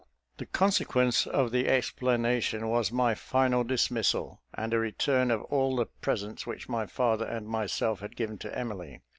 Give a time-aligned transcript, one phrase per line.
[0.37, 5.85] The consequence of the explanation was my final dismissal, and a return of all the
[5.85, 9.03] presents which my father and myself had given to Emily.